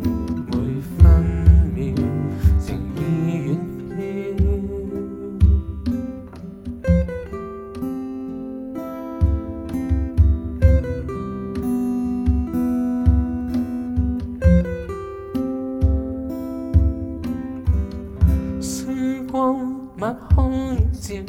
[20.51, 21.25] 爱渐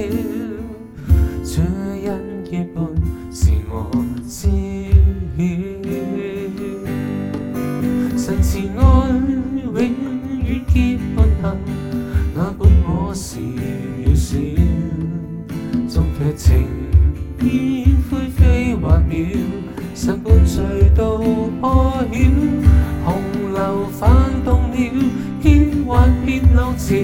[1.44, 1.60] 这
[2.08, 2.86] 恩结伴
[3.32, 3.90] 是我。
[4.28, 4.67] 知。
[17.42, 19.24] 烟灰飞还渺，
[19.94, 20.60] 神伴随
[20.96, 22.18] 到破晓，
[23.04, 24.10] 洪流反
[24.44, 25.04] 动了，
[25.40, 26.96] 牵幻变浪潮。